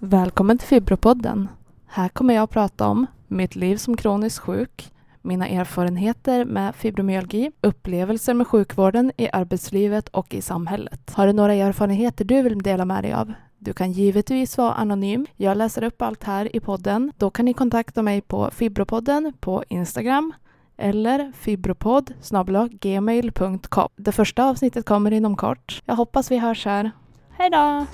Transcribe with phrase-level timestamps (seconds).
[0.00, 1.48] Välkommen till Fibropodden.
[1.86, 4.92] Här kommer jag att prata om mitt liv som kroniskt sjuk,
[5.22, 11.12] mina erfarenheter med fibromyalgi, upplevelser med sjukvården i arbetslivet och i samhället.
[11.14, 13.32] Har du några erfarenheter du vill dela med dig av?
[13.58, 15.26] Du kan givetvis vara anonym.
[15.36, 17.12] Jag läser upp allt här i podden.
[17.16, 20.32] Då kan ni kontakta mig på Fibropodden på Instagram
[20.76, 22.12] eller fibropodd
[22.80, 23.88] gmail.com.
[23.96, 25.82] Det första avsnittet kommer inom kort.
[25.84, 26.90] Jag hoppas vi hörs här.
[27.30, 27.86] Hej då!